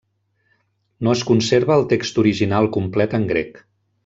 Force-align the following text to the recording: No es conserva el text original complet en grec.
No 1.07 1.13
es 1.17 1.21
conserva 1.31 1.77
el 1.81 1.85
text 1.93 2.19
original 2.25 2.71
complet 2.79 3.15
en 3.21 3.29
grec. 3.35 3.63